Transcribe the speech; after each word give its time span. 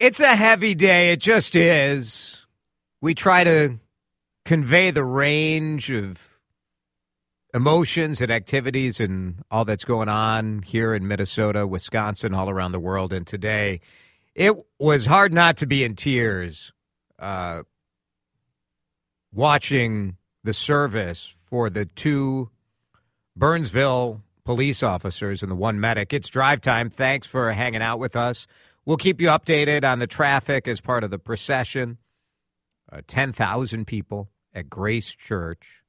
It's 0.00 0.20
a 0.20 0.36
heavy 0.36 0.76
day. 0.76 1.10
It 1.10 1.20
just 1.20 1.56
is. 1.56 2.46
We 3.00 3.14
try 3.14 3.42
to 3.42 3.78
convey 4.44 4.92
the 4.92 5.02
range 5.02 5.90
of 5.90 6.38
emotions 7.52 8.20
and 8.20 8.30
activities 8.30 9.00
and 9.00 9.42
all 9.50 9.64
that's 9.64 9.84
going 9.84 10.08
on 10.08 10.62
here 10.62 10.94
in 10.94 11.08
Minnesota, 11.08 11.66
Wisconsin, 11.66 12.32
all 12.32 12.48
around 12.48 12.70
the 12.70 12.78
world. 12.78 13.12
And 13.12 13.26
today, 13.26 13.80
it 14.36 14.54
was 14.78 15.06
hard 15.06 15.32
not 15.32 15.56
to 15.56 15.66
be 15.66 15.82
in 15.82 15.96
tears 15.96 16.72
uh, 17.18 17.64
watching 19.32 20.16
the 20.44 20.52
service 20.52 21.34
for 21.44 21.68
the 21.70 21.86
two 21.86 22.50
Burnsville 23.34 24.22
police 24.44 24.84
officers 24.84 25.42
and 25.42 25.50
the 25.50 25.56
one 25.56 25.80
medic. 25.80 26.12
It's 26.12 26.28
drive 26.28 26.60
time. 26.60 26.88
Thanks 26.88 27.26
for 27.26 27.50
hanging 27.50 27.82
out 27.82 27.98
with 27.98 28.14
us. 28.14 28.46
We'll 28.88 28.96
keep 28.96 29.20
you 29.20 29.28
updated 29.28 29.84
on 29.84 29.98
the 29.98 30.06
traffic 30.06 30.66
as 30.66 30.80
part 30.80 31.04
of 31.04 31.10
the 31.10 31.18
procession. 31.18 31.98
Uh, 32.90 33.02
10,000 33.06 33.86
people 33.86 34.30
at 34.54 34.70
Grace 34.70 35.14
Church 35.14 35.82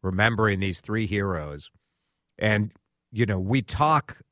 remembering 0.00 0.60
these 0.60 0.80
three 0.80 1.08
heroes. 1.08 1.72
And, 2.38 2.70
you 3.10 3.26
know, 3.26 3.40
we 3.40 3.62
talk 3.62 4.22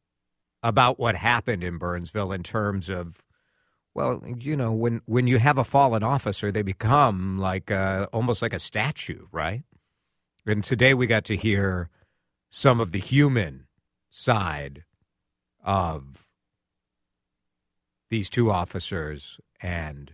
about 0.62 1.00
what 1.00 1.16
happened 1.16 1.64
in 1.64 1.78
Burnsville 1.78 2.30
in 2.30 2.44
terms 2.44 2.88
of, 2.88 3.24
well, 3.94 4.22
you 4.38 4.56
know, 4.56 4.70
when, 4.70 5.00
when 5.06 5.26
you 5.26 5.40
have 5.40 5.58
a 5.58 5.64
fallen 5.64 6.04
officer, 6.04 6.52
they 6.52 6.62
become 6.62 7.40
like 7.40 7.68
a, 7.68 8.08
almost 8.12 8.42
like 8.42 8.52
a 8.52 8.60
statue, 8.60 9.26
right? 9.32 9.64
And 10.46 10.62
today 10.62 10.94
we 10.94 11.08
got 11.08 11.24
to 11.24 11.36
hear 11.36 11.90
some 12.48 12.78
of 12.78 12.92
the 12.92 13.00
human 13.00 13.66
side 14.08 14.84
of 15.64 16.22
these 18.12 18.28
two 18.28 18.50
officers 18.50 19.38
and 19.62 20.12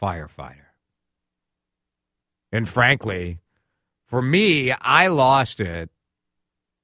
firefighter. 0.00 0.70
And 2.50 2.66
frankly, 2.66 3.40
for 4.06 4.22
me, 4.22 4.72
I 4.72 5.08
lost 5.08 5.60
it 5.60 5.90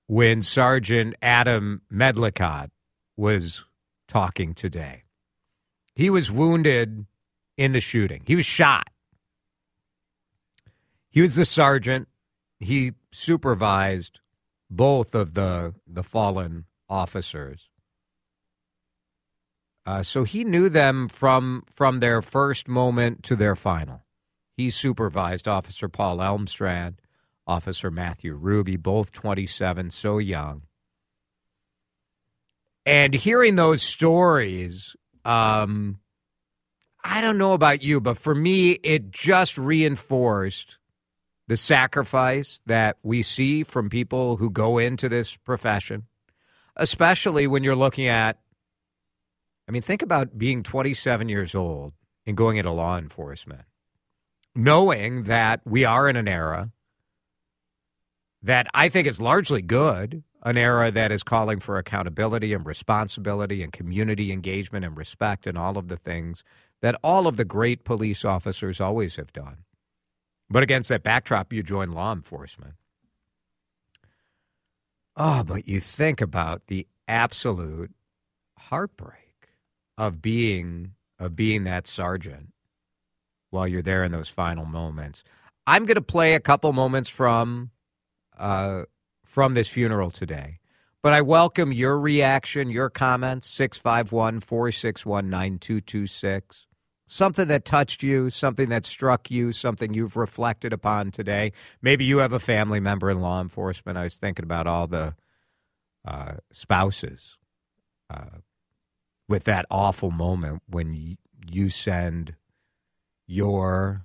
when 0.09 0.43
Sergeant 0.43 1.15
Adam 1.23 1.81
Medlicott 1.91 2.69
was 3.17 3.65
talking 4.07 4.53
today. 4.53 5.05
He 5.95 6.11
was 6.11 6.31
wounded 6.31 7.07
in 7.57 7.73
the 7.73 7.81
shooting. 7.81 8.23
He 8.27 8.37
was 8.37 8.45
shot. 8.45 8.91
He 11.09 11.23
was 11.23 11.35
the 11.35 11.47
sergeant. 11.47 12.09
He 12.61 12.93
supervised 13.11 14.21
both 14.69 15.15
of 15.15 15.33
the 15.33 15.73
the 15.87 16.03
fallen 16.03 16.67
officers. 16.91 17.71
Uh, 19.85 20.03
so 20.03 20.25
he 20.25 20.45
knew 20.45 20.69
them 20.69 21.09
from 21.09 21.65
from 21.75 22.01
their 22.01 22.23
first 22.23 22.69
moment 22.69 23.23
to 23.25 23.35
their 23.35 23.57
final. 23.57 24.03
He 24.57 24.71
supervised 24.71 25.49
Officer 25.49 25.89
Paul 25.89 26.19
Elmstrand, 26.19 26.95
Officer 27.47 27.91
Matthew 27.91 28.37
Ruge, 28.37 28.79
both 28.79 29.11
27, 29.13 29.91
so 29.91 30.19
young. 30.19 30.63
And 32.85 33.15
hearing 33.15 33.57
those 33.57 33.83
stories, 33.83 34.95
um, 35.25 35.99
I 37.05 37.21
don't 37.21 37.39
know 37.39 37.53
about 37.53 37.83
you, 37.83 38.01
but 38.01 38.19
for 38.19 38.35
me, 38.35 38.73
it 38.73 39.11
just 39.11 39.57
reinforced 39.57 40.79
the 41.49 41.57
sacrifice 41.57 42.61
that 42.67 42.99
we 43.03 43.23
see 43.23 43.63
from 43.65 43.91
people 43.91 44.37
who 44.37 44.51
go 44.51 44.79
into 44.79 45.09
this 45.09 45.37
profession, 45.37 46.07
especially 46.77 47.47
when 47.47 47.65
you're 47.65 47.77
looking 47.77 48.07
at 48.07 48.39
I 49.69 49.73
mean, 49.73 49.83
think 49.83 50.03
about 50.03 50.39
being 50.39 50.63
27 50.63 51.29
years 51.29 51.55
old 51.55 51.93
and 52.27 52.37
going 52.37 52.57
into 52.57 52.71
law 52.71 52.99
enforcement, 52.99 53.63
knowing 54.55 55.25
that 55.25 55.61
we 55.65 55.85
are 55.85 56.09
in 56.09 56.17
an 56.17 56.29
era 56.29 56.71
that 58.43 58.67
I 58.75 58.89
think 58.89 59.07
is 59.07 59.21
largely 59.21 59.63
good, 59.63 60.25
an 60.43 60.57
era 60.57 60.91
that 60.91 61.13
is 61.13 61.23
calling 61.23 61.61
for 61.61 61.79
accountability 61.79 62.53
and 62.53 62.67
responsibility 62.67 63.63
and 63.63 63.73
community 63.73 64.33
engagement 64.33 64.85
and 64.85 64.97
respect 64.97 65.47
and 65.47 65.57
all 65.57 65.79
of 65.79 65.89
the 65.89 65.97
things 65.97 66.43
that 66.81 66.97
all 67.05 67.29
of 67.29 67.37
the 67.37 67.45
great 67.45 67.85
police 67.85 68.25
officers 68.25 68.81
always 68.81 69.17
have 69.17 69.33
done. 69.33 69.59
But 70.51 70.65
against 70.65 70.89
that 70.89 71.05
backdrop, 71.05 71.53
you 71.53 71.63
join 71.63 71.93
law 71.93 72.13
enforcement. 72.13 72.75
Oh, 75.17 75.45
but 75.45 75.69
you 75.69 75.79
think 75.79 76.21
about 76.21 76.67
the 76.67 76.89
absolute 77.07 77.93
heartbreak 78.59 79.22
of 79.99 80.23
being 80.23 80.95
of 81.19 81.37
being 81.37 81.65
that 81.65 81.87
sergeant 81.87 82.53
while 83.51 83.69
you're 83.69 83.83
there 83.83 84.03
in 84.03 84.13
those 84.13 84.29
final 84.29 84.65
moments. 84.65 85.23
I'm 85.67 85.85
going 85.85 85.97
to 85.97 86.03
play 86.03 86.35
a 86.35 86.41
couple 86.41 86.73
moments 86.73 87.09
from 87.09 87.71
uh, 88.39 88.85
from 89.25 89.53
this 89.53 89.69
funeral 89.69 90.11
today. 90.11 90.59
But 91.03 91.13
I 91.13 91.21
welcome 91.21 91.73
your 91.73 91.99
reaction, 91.99 92.71
your 92.71 92.89
comments, 92.89 93.49
651 93.49 94.41
461 94.41 95.29
9226. 95.29 96.67
Something 97.09 97.49
that 97.49 97.65
touched 97.65 98.03
you, 98.03 98.31
something 98.31 98.69
that 98.69 98.85
struck 98.85 99.31
you, 99.31 99.53
something 99.53 99.95
you've 99.95 100.17
reflected 100.17 100.73
upon 100.73 101.11
today. 101.11 101.53
Maybe 101.83 102.05
you 102.05 102.19
have 102.19 102.33
a 102.33 102.39
family 102.39 102.79
member 102.79 103.11
in 103.11 103.21
law 103.21 103.41
enforcement. 103.41 103.99
I 103.99 104.05
was 104.05 104.17
thinking 104.17 104.45
about 104.45 104.67
all 104.67 104.87
the 104.87 105.15
uh, 106.07 106.35
spouses, 106.53 107.37
uh, 108.09 108.39
with 109.29 109.45
that 109.45 109.67
awful 109.71 110.11
moment 110.11 110.63
when 110.69 111.17
you 111.51 111.69
send 111.69 112.35
your 113.27 114.05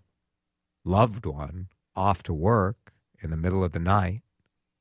loved 0.85 1.25
one 1.25 1.67
off 1.95 2.23
to 2.23 2.33
work 2.33 2.93
in 3.21 3.29
the 3.29 3.37
middle 3.37 3.63
of 3.63 3.71
the 3.71 3.79
night 3.79 4.21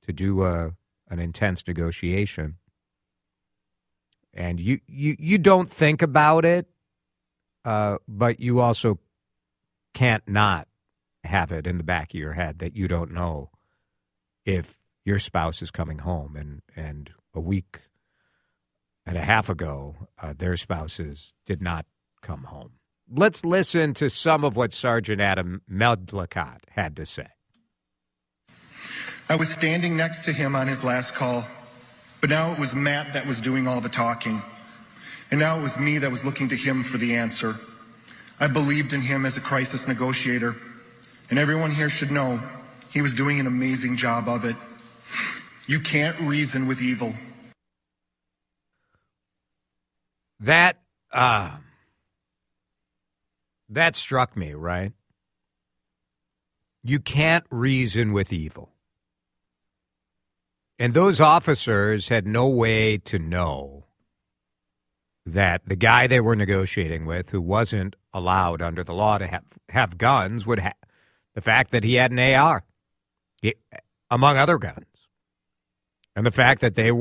to 0.02 0.12
do 0.12 0.44
a 0.44 0.72
an 1.08 1.19
intense 1.19 1.66
negotiation. 1.66 2.56
And 4.34 4.60
you 4.60 4.80
you 4.86 5.16
you 5.19 5.38
don't 5.38 5.70
think 5.70 6.02
about 6.02 6.44
it 6.44 6.68
uh, 7.66 7.98
but 8.06 8.38
you 8.38 8.60
also 8.60 9.00
can't 9.92 10.26
not 10.28 10.68
have 11.24 11.50
it 11.50 11.66
in 11.66 11.78
the 11.78 11.84
back 11.84 12.14
of 12.14 12.20
your 12.20 12.34
head 12.34 12.60
that 12.60 12.76
you 12.76 12.86
don't 12.86 13.10
know 13.10 13.50
if 14.44 14.78
your 15.04 15.18
spouse 15.18 15.60
is 15.60 15.72
coming 15.72 15.98
home 15.98 16.36
and 16.36 16.62
and 16.76 17.10
a 17.34 17.41
week 17.41 17.80
and 19.06 19.16
a 19.16 19.22
half 19.22 19.48
ago, 19.48 20.08
uh, 20.20 20.34
their 20.36 20.56
spouses 20.56 21.32
did 21.46 21.62
not 21.62 21.86
come 22.22 22.44
home. 22.44 22.72
Let's 23.08 23.44
listen 23.44 23.94
to 23.94 24.10
some 24.10 24.42
of 24.42 24.56
what 24.56 24.72
Sergeant 24.72 25.20
Adam 25.20 25.62
Medlicott 25.70 26.62
had 26.70 26.96
to 26.96 27.06
say. 27.06 27.28
I 29.28 29.36
was 29.36 29.48
standing 29.48 29.96
next 29.96 30.24
to 30.24 30.32
him 30.32 30.56
on 30.56 30.66
his 30.66 30.82
last 30.82 31.14
call, 31.14 31.44
but 32.20 32.30
now 32.30 32.52
it 32.52 32.58
was 32.58 32.74
Matt 32.74 33.12
that 33.12 33.26
was 33.26 33.40
doing 33.40 33.68
all 33.68 33.80
the 33.80 33.88
talking. 33.88 34.42
And 35.30 35.40
now 35.40 35.58
it 35.58 35.62
was 35.62 35.78
me 35.78 35.98
that 35.98 36.10
was 36.10 36.24
looking 36.24 36.48
to 36.48 36.56
him 36.56 36.82
for 36.82 36.98
the 36.98 37.14
answer. 37.14 37.56
I 38.38 38.48
believed 38.48 38.92
in 38.92 39.00
him 39.00 39.24
as 39.24 39.36
a 39.36 39.41
crisis 39.41 39.88
negotiator, 39.88 40.54
and 41.30 41.38
everyone 41.38 41.70
here 41.70 41.88
should 41.88 42.10
know 42.10 42.41
he 42.92 43.02
was 43.02 43.14
doing 43.14 43.41
an 43.41 43.47
amazing 43.47 43.97
job 43.97 44.28
of 44.28 44.44
it. 44.44 44.56
You 45.66 45.80
can't 45.80 46.18
reason 46.20 46.66
with 46.66 46.80
evil. 46.80 47.14
That 50.41 50.78
uh, 51.12 51.56
that 53.68 53.97
struck 53.97 54.36
me, 54.36 54.54
right? 54.54 54.92
You 56.83 57.00
can't 57.00 57.44
reason 57.50 58.12
with 58.12 58.33
evil. 58.33 58.72
And 60.78 60.94
those 60.94 61.21
officers 61.21 62.10
had 62.10 62.27
no 62.27 62.48
way 62.48 62.98
to 62.98 63.18
know 63.18 63.86
that 65.24 65.65
the 65.65 65.74
guy 65.74 66.06
they 66.06 66.21
were 66.21 66.36
negotiating 66.36 67.06
with, 67.06 67.30
who 67.30 67.41
wasn't 67.41 67.97
allowed 68.12 68.62
under 68.62 68.84
the 68.84 68.94
law 68.94 69.18
to 69.18 69.27
have, 69.27 69.44
have 69.71 69.98
guns, 69.98 70.47
would 70.47 70.60
have 70.60 70.74
the 71.34 71.41
fact 71.41 71.72
that 71.72 71.83
he 71.83 71.94
had 71.94 72.12
an 72.12 72.21
AR, 72.21 72.62
he, 73.42 73.54
among 74.10 74.36
other 74.36 74.59
guns, 74.59 74.86
and 76.15 76.24
the 76.24 76.30
fact 76.30 76.60
that 76.60 76.77
they 76.77 76.92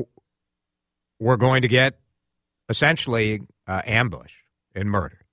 were 1.19 1.37
going 1.37 1.61
to 1.61 1.67
get 1.67 1.99
essentially 2.69 3.41
uh, 3.67 3.81
ambushed 3.85 4.35
and 4.73 4.89
murdered. 4.89 5.23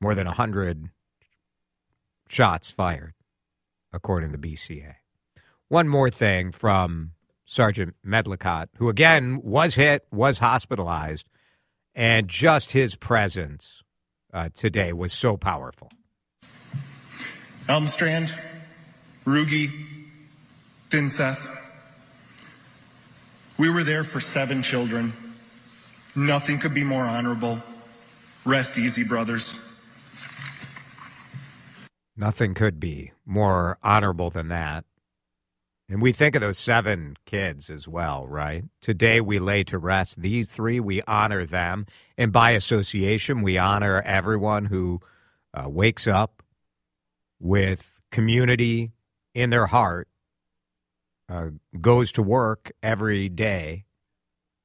More 0.00 0.14
than 0.14 0.26
100 0.26 0.90
shots 2.28 2.70
fired, 2.70 3.14
according 3.92 4.32
to 4.32 4.38
the 4.38 4.54
BCA. 4.54 4.96
One 5.68 5.88
more 5.88 6.10
thing 6.10 6.52
from 6.52 7.12
Sergeant 7.44 7.94
Medlicott, 8.04 8.68
who 8.76 8.88
again 8.88 9.40
was 9.42 9.76
hit, 9.76 10.06
was 10.12 10.40
hospitalized, 10.40 11.28
and 11.94 12.28
just 12.28 12.72
his 12.72 12.94
presence 12.94 13.82
uh, 14.32 14.50
today 14.54 14.92
was 14.92 15.12
so 15.12 15.36
powerful. 15.36 15.90
Elmstrand, 17.68 18.38
Ruge, 19.24 19.70
Finseth. 20.90 21.55
We 23.58 23.70
were 23.70 23.84
there 23.84 24.04
for 24.04 24.20
seven 24.20 24.62
children. 24.62 25.12
Nothing 26.14 26.58
could 26.58 26.74
be 26.74 26.84
more 26.84 27.04
honorable. 27.04 27.58
Rest 28.44 28.78
easy, 28.78 29.02
brothers. 29.02 29.54
Nothing 32.16 32.54
could 32.54 32.80
be 32.80 33.12
more 33.24 33.78
honorable 33.82 34.30
than 34.30 34.48
that. 34.48 34.84
And 35.88 36.02
we 36.02 36.12
think 36.12 36.34
of 36.34 36.40
those 36.40 36.58
seven 36.58 37.16
kids 37.26 37.70
as 37.70 37.86
well, 37.86 38.26
right? 38.26 38.64
Today 38.80 39.20
we 39.20 39.38
lay 39.38 39.62
to 39.64 39.78
rest 39.78 40.20
these 40.20 40.50
three. 40.50 40.80
We 40.80 41.00
honor 41.02 41.46
them. 41.46 41.86
And 42.18 42.32
by 42.32 42.50
association, 42.52 43.42
we 43.42 43.56
honor 43.56 44.02
everyone 44.02 44.66
who 44.66 45.00
uh, 45.54 45.68
wakes 45.68 46.06
up 46.06 46.42
with 47.38 48.00
community 48.10 48.92
in 49.34 49.50
their 49.50 49.66
heart, 49.66 50.08
uh, 51.28 51.48
goes 51.80 52.12
to 52.12 52.22
work 52.22 52.72
every 52.82 53.28
day 53.28 53.84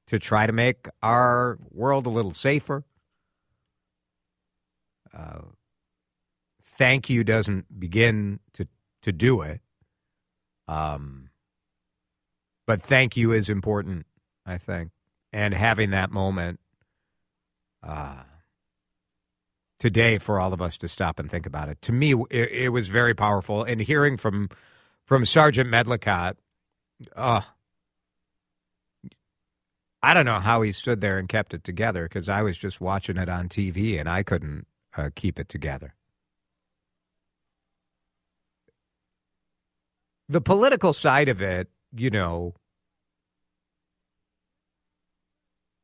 to 0.06 0.18
try 0.18 0.46
to 0.46 0.52
make 0.52 0.88
our 1.02 1.58
world 1.70 2.06
a 2.06 2.10
little 2.10 2.30
safer. 2.30 2.84
Uh, 5.16 5.42
thank 6.64 7.10
you 7.10 7.24
doesn't 7.24 7.78
begin 7.78 8.40
to, 8.54 8.66
to 9.02 9.12
do 9.12 9.42
it. 9.42 9.60
Um, 10.68 11.28
but 12.66 12.80
thank 12.80 13.16
you 13.16 13.32
is 13.32 13.48
important, 13.48 14.06
I 14.46 14.58
think. 14.58 14.90
And 15.32 15.54
having 15.54 15.90
that 15.90 16.10
moment 16.10 16.60
uh, 17.82 18.22
today 19.78 20.18
for 20.18 20.38
all 20.38 20.52
of 20.52 20.62
us 20.62 20.76
to 20.78 20.88
stop 20.88 21.18
and 21.18 21.30
think 21.30 21.46
about 21.46 21.68
it. 21.68 21.82
To 21.82 21.92
me, 21.92 22.14
it, 22.30 22.52
it 22.52 22.68
was 22.68 22.88
very 22.88 23.14
powerful. 23.14 23.64
And 23.64 23.80
hearing 23.80 24.16
from 24.16 24.48
from 25.04 25.24
Sergeant 25.24 25.68
Medlicott, 25.68 26.34
uh, 27.16 27.42
I 30.02 30.14
don't 30.14 30.26
know 30.26 30.40
how 30.40 30.62
he 30.62 30.72
stood 30.72 31.00
there 31.00 31.18
and 31.18 31.28
kept 31.28 31.54
it 31.54 31.62
together 31.62 32.04
because 32.04 32.28
I 32.28 32.42
was 32.42 32.58
just 32.58 32.80
watching 32.80 33.16
it 33.16 33.28
on 33.28 33.48
TV 33.48 33.98
and 34.00 34.08
I 34.08 34.22
couldn't 34.22 34.66
uh, 34.96 35.10
keep 35.14 35.38
it 35.38 35.48
together. 35.48 35.94
The 40.28 40.40
political 40.40 40.92
side 40.92 41.28
of 41.28 41.40
it, 41.40 41.68
you 41.94 42.10
know, 42.10 42.54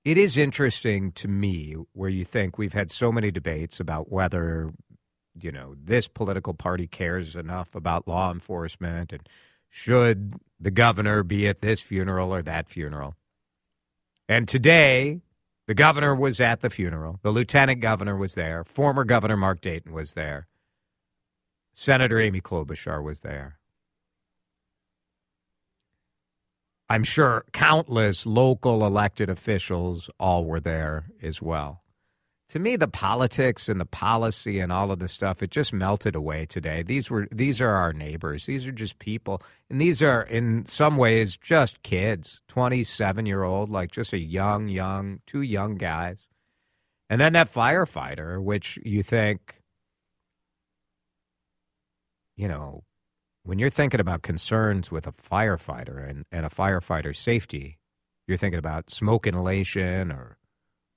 it 0.05 0.17
is 0.19 0.37
interesting 0.37 1.13
to 1.13 1.29
me 1.29 1.75
where 1.93 2.09
you 2.09 2.25
think 2.25 2.59
we've 2.59 2.73
had 2.73 2.91
so 2.91 3.13
many 3.13 3.31
debates 3.31 3.79
about 3.79 4.11
whether, 4.11 4.73
you 5.41 5.53
know, 5.53 5.75
this 5.79 6.09
political 6.09 6.55
party 6.55 6.87
cares 6.87 7.37
enough 7.37 7.75
about 7.75 8.09
law 8.09 8.33
enforcement 8.33 9.13
and 9.13 9.29
should 9.69 10.35
the 10.61 10.71
governor 10.71 11.23
be 11.23 11.47
at 11.47 11.61
this 11.61 11.81
funeral 11.81 12.35
or 12.35 12.43
that 12.43 12.69
funeral. 12.69 13.17
And 14.29 14.49
today, 14.49 15.21
the 15.67 15.75
governor 15.75 16.15
was 16.15 16.41
at 16.41 16.61
the 16.61 16.71
funeral. 16.71 17.21
The 17.23 17.31
lieutenant 17.31 17.81
governor 17.81 18.17
was 18.17 18.35
there. 18.35 18.65
Former 18.65 19.05
Governor 19.05 19.37
Mark 19.37 19.61
Dayton 19.61 19.93
was 19.93 20.15
there. 20.15 20.47
Senator 21.75 22.19
Amy 22.19 22.41
Klobuchar 22.41 23.03
was 23.03 23.21
there. 23.21 23.59
I'm 26.91 27.05
sure 27.05 27.45
countless 27.53 28.25
local 28.25 28.85
elected 28.85 29.29
officials 29.29 30.09
all 30.19 30.47
were 30.47 30.61
there 30.61 31.11
as 31.23 31.43
well. 31.43 31.83
To 32.51 32.59
me, 32.59 32.77
the 32.77 32.89
politics 32.89 33.69
and 33.69 33.79
the 33.79 33.85
policy 33.85 34.59
and 34.59 34.73
all 34.73 34.91
of 34.91 35.01
the 35.01 35.09
stuff, 35.09 35.43
it 35.43 35.51
just 35.51 35.73
melted 35.73 36.15
away 36.15 36.47
today. 36.47 36.83
These 36.83 37.11
were 37.11 37.29
these 37.31 37.61
are 37.61 37.71
our 37.71 37.93
neighbors. 37.93 38.47
These 38.47 38.67
are 38.67 38.73
just 38.73 38.99
people. 38.99 39.43
And 39.69 39.79
these 39.79 40.03
are 40.03 40.23
in 40.23 40.65
some 40.65 40.97
ways 40.97 41.37
just 41.37 41.83
kids, 41.83 42.41
27 42.49 43.27
year 43.27 43.43
old, 43.43 43.69
like 43.69 43.93
just 43.93 44.15
a 44.15 44.19
young, 44.19 44.69
young, 44.69 45.21
two 45.27 45.43
young 45.43 45.75
guys. 45.75 46.27
And 47.11 47.21
then 47.21 47.35
that 47.35 47.53
firefighter, 47.53 48.43
which 48.43 48.79
you 48.83 49.03
think, 49.03 49.61
you 52.37 52.49
know, 52.49 52.85
when 53.43 53.59
you're 53.59 53.71
thinking 53.71 54.01
about 54.01 54.23
concerns 54.23 54.91
with 54.91 55.07
a 55.07 55.13
firefighter 55.13 56.09
and, 56.09 56.25
and 56.33 56.47
a 56.47 56.51
firefighter's 56.51 57.19
safety, 57.19 57.79
you're 58.27 58.39
thinking 58.39 58.59
about 58.59 58.91
smoke 58.91 59.27
inhalation 59.27 60.11
or 60.13 60.39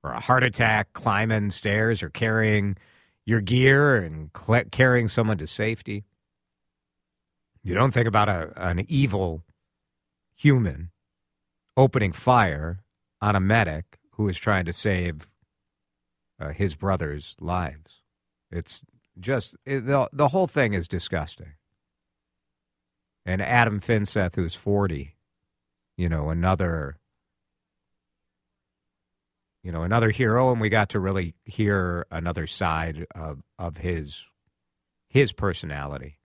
or 0.03 0.11
a 0.11 0.19
heart 0.19 0.43
attack 0.43 0.93
climbing 0.93 1.51
stairs 1.51 2.01
or 2.01 2.09
carrying 2.09 2.75
your 3.25 3.41
gear 3.41 3.97
and 3.97 4.31
cl- 4.35 4.65
carrying 4.71 5.07
someone 5.07 5.37
to 5.37 5.47
safety. 5.47 6.03
You 7.63 7.75
don't 7.75 7.93
think 7.93 8.07
about 8.07 8.29
a, 8.29 8.51
an 8.55 8.85
evil 8.87 9.43
human 10.35 10.89
opening 11.77 12.11
fire 12.11 12.79
on 13.21 13.35
a 13.35 13.39
medic 13.39 13.99
who 14.13 14.27
is 14.27 14.37
trying 14.37 14.65
to 14.65 14.73
save 14.73 15.27
uh, 16.39 16.49
his 16.49 16.75
brother's 16.75 17.35
lives. 17.39 18.01
It's 18.51 18.83
just 19.19 19.55
it, 19.65 19.85
the 19.85 20.09
the 20.11 20.29
whole 20.29 20.47
thing 20.47 20.73
is 20.73 20.87
disgusting 20.87 21.53
and 23.25 23.41
Adam 23.41 23.79
Finseth, 23.79 24.35
who's 24.35 24.55
40, 24.55 25.15
you 25.97 26.09
know, 26.09 26.29
another, 26.29 26.97
you 29.63 29.71
know, 29.71 29.83
another 29.83 30.09
hero, 30.09 30.51
and 30.51 30.59
we 30.59 30.69
got 30.69 30.89
to 30.89 30.99
really 30.99 31.35
hear 31.45 32.05
another 32.11 32.47
side 32.47 33.05
of 33.13 33.41
of 33.59 33.77
his 33.77 34.25
his 35.07 35.31
personality 35.31 36.17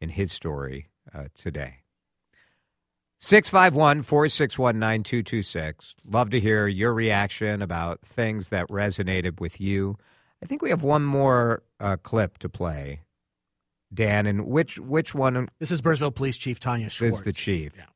in 0.00 0.10
his 0.10 0.32
story 0.32 0.88
uh, 1.14 1.24
today. 1.34 1.78
651 3.20 4.02
461 4.02 4.78
9226. 4.78 5.96
Love 6.08 6.30
to 6.30 6.38
hear 6.38 6.68
your 6.68 6.94
reaction 6.94 7.62
about 7.62 8.00
things 8.02 8.50
that 8.50 8.68
resonated 8.68 9.40
with 9.40 9.60
you. 9.60 9.96
I 10.42 10.46
think 10.46 10.62
we 10.62 10.70
have 10.70 10.84
one 10.84 11.04
more 11.04 11.64
uh, 11.80 11.96
clip 11.96 12.38
to 12.38 12.48
play. 12.48 13.00
Dan, 13.92 14.26
and 14.26 14.46
which 14.46 14.78
which 14.78 15.14
one? 15.14 15.48
This 15.58 15.70
is 15.70 15.80
Burnsville 15.80 16.10
Police 16.10 16.36
Chief 16.36 16.60
Tanya 16.60 16.90
Schwartz. 16.90 17.16
This 17.16 17.18
is 17.20 17.24
the 17.24 17.32
chief? 17.32 17.72
Yeah. 17.76 17.86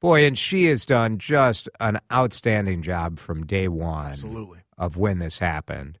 Boy, 0.00 0.24
and 0.24 0.36
she 0.36 0.66
has 0.66 0.84
done 0.84 1.18
just 1.18 1.68
an 1.80 2.00
outstanding 2.12 2.82
job 2.82 3.18
from 3.18 3.46
day 3.46 3.68
one. 3.68 4.12
Absolutely. 4.12 4.60
Of 4.78 4.96
when 4.96 5.20
this 5.20 5.38
happened, 5.38 5.98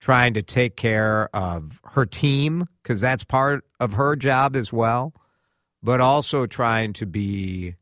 trying 0.00 0.34
to 0.34 0.42
take 0.42 0.76
care 0.76 1.34
of 1.34 1.80
her 1.92 2.04
team 2.04 2.68
because 2.82 3.00
that's 3.00 3.24
part 3.24 3.64
of 3.80 3.94
her 3.94 4.16
job 4.16 4.54
as 4.54 4.70
well, 4.70 5.14
but 5.82 6.00
also 6.00 6.44
trying 6.44 6.92
to 6.92 7.06
be, 7.06 7.76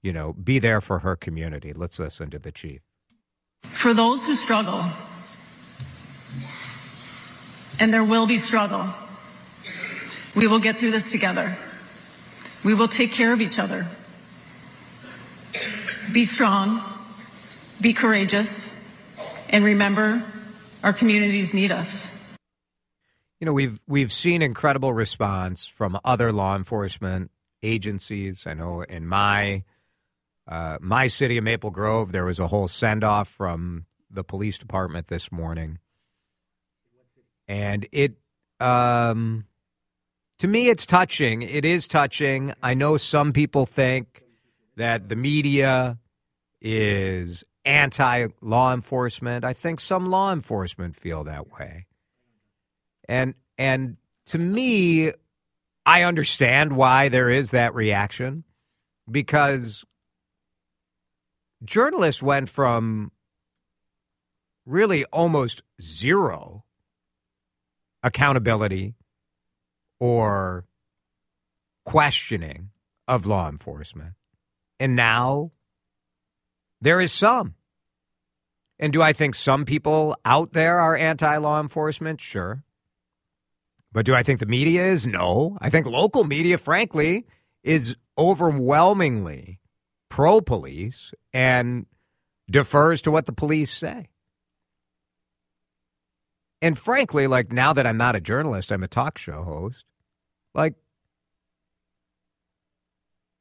you 0.00 0.12
know, 0.12 0.32
be 0.32 0.60
there 0.60 0.80
for 0.80 1.00
her 1.00 1.16
community. 1.16 1.72
Let's 1.74 1.98
listen 1.98 2.30
to 2.30 2.38
the 2.38 2.52
chief. 2.52 2.82
For 3.62 3.92
those 3.92 4.24
who 4.26 4.36
struggle, 4.36 4.84
and 7.80 7.92
there 7.92 8.04
will 8.04 8.28
be 8.28 8.36
struggle 8.36 8.94
we 10.36 10.46
will 10.46 10.60
get 10.60 10.76
through 10.76 10.92
this 10.92 11.10
together. 11.10 11.56
We 12.64 12.74
will 12.74 12.88
take 12.88 13.12
care 13.12 13.32
of 13.32 13.40
each 13.40 13.58
other. 13.58 13.86
Be 16.12 16.24
strong, 16.24 16.82
be 17.80 17.92
courageous, 17.92 18.76
and 19.48 19.64
remember 19.64 20.22
our 20.82 20.92
communities 20.92 21.54
need 21.54 21.70
us. 21.70 22.16
You 23.38 23.46
know, 23.46 23.52
we've 23.52 23.80
we've 23.86 24.12
seen 24.12 24.42
incredible 24.42 24.92
response 24.92 25.66
from 25.66 25.98
other 26.04 26.32
law 26.32 26.56
enforcement 26.56 27.30
agencies. 27.62 28.44
I 28.46 28.54
know 28.54 28.82
in 28.82 29.06
my 29.06 29.62
uh, 30.48 30.78
my 30.80 31.06
city 31.06 31.38
of 31.38 31.44
Maple 31.44 31.70
Grove, 31.70 32.10
there 32.10 32.24
was 32.24 32.38
a 32.38 32.48
whole 32.48 32.66
send 32.66 33.04
off 33.04 33.28
from 33.28 33.86
the 34.10 34.24
police 34.24 34.58
department 34.58 35.08
this 35.08 35.30
morning, 35.30 35.78
and 37.46 37.86
it 37.92 38.16
um, 38.58 39.46
to 40.40 40.48
me, 40.48 40.68
it's 40.70 40.86
touching. 40.86 41.42
It 41.42 41.64
is 41.64 41.86
touching. 41.86 42.52
I 42.62 42.74
know 42.74 42.96
some 42.96 43.32
people 43.32 43.64
think 43.66 44.22
that 44.76 45.08
the 45.08 45.16
media 45.16 45.98
is 46.60 47.44
anti 47.64 48.28
law 48.40 48.72
enforcement. 48.72 49.44
I 49.44 49.52
think 49.52 49.80
some 49.80 50.06
law 50.10 50.32
enforcement 50.32 50.96
feel 50.96 51.24
that 51.24 51.52
way. 51.52 51.86
And 53.08 53.34
and 53.58 53.96
to 54.26 54.38
me, 54.38 55.12
I 55.84 56.02
understand 56.04 56.76
why 56.76 57.08
there 57.08 57.28
is 57.28 57.50
that 57.50 57.74
reaction 57.74 58.44
because 59.10 59.84
journalists 61.64 62.22
went 62.22 62.48
from 62.48 63.12
really 64.64 65.04
almost 65.06 65.62
zero 65.82 66.64
accountability 68.02 68.94
or 69.98 70.64
questioning 71.84 72.70
of 73.08 73.26
law 73.26 73.48
enforcement. 73.48 74.14
And 74.80 74.96
now 74.96 75.52
there 76.80 77.00
is 77.00 77.12
some. 77.12 77.54
And 78.78 78.94
do 78.94 79.02
I 79.02 79.12
think 79.12 79.34
some 79.34 79.66
people 79.66 80.16
out 80.24 80.54
there 80.54 80.78
are 80.80 80.96
anti 80.96 81.36
law 81.36 81.60
enforcement? 81.60 82.20
Sure. 82.20 82.64
But 83.92 84.06
do 84.06 84.14
I 84.14 84.22
think 84.22 84.40
the 84.40 84.46
media 84.46 84.86
is? 84.86 85.06
No. 85.06 85.58
I 85.60 85.68
think 85.68 85.86
local 85.86 86.24
media, 86.24 86.56
frankly, 86.56 87.26
is 87.62 87.94
overwhelmingly 88.16 89.60
pro 90.08 90.40
police 90.40 91.12
and 91.34 91.86
defers 92.50 93.02
to 93.02 93.10
what 93.10 93.26
the 93.26 93.32
police 93.32 93.72
say. 93.72 94.08
And 96.62 96.78
frankly, 96.78 97.26
like 97.26 97.52
now 97.52 97.74
that 97.74 97.86
I'm 97.86 97.98
not 97.98 98.16
a 98.16 98.20
journalist, 98.20 98.72
I'm 98.72 98.82
a 98.82 98.88
talk 98.88 99.18
show 99.18 99.42
host. 99.42 99.84
Like, 100.54 100.74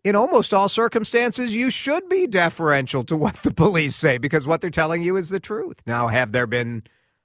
in 0.04 0.16
almost 0.16 0.54
all 0.54 0.70
circumstances, 0.70 1.56
you 1.56 1.70
should 1.70 2.08
be 2.10 2.28
deferential 2.28 3.04
to 3.06 3.18
what 3.18 3.36
the 3.38 3.54
police 3.54 3.96
say 3.96 4.18
because 4.18 4.48
what 4.48 4.62
they're 4.62 4.70
telling 4.70 5.02
you 5.04 5.18
is 5.18 5.30
the 5.30 5.40
truth. 5.40 5.82
Now, 5.86 6.08
have 6.08 6.32
there 6.32 6.48
been 6.48 6.84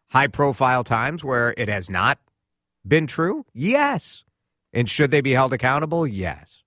high 0.09 0.26
profile 0.26 0.85
times 0.85 1.23
where 1.23 1.54
it 1.57 1.69
has 1.69 1.88
not 1.88 2.19
been 2.87 3.07
true? 3.07 3.47
Yes. 3.52 4.25
And 4.73 4.88
should 4.88 5.11
they 5.11 5.21
be 5.21 5.33
held 5.33 5.52
accountable? 5.52 6.07
Yes. 6.07 6.62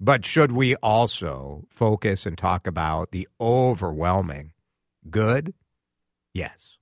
But 0.00 0.24
should 0.24 0.52
we 0.52 0.74
also 0.76 1.66
focus 1.68 2.24
and 2.24 2.38
talk 2.38 2.66
about 2.66 3.10
the 3.10 3.28
overwhelming 3.38 4.52
good? 5.10 5.52
Yes. 6.32 6.78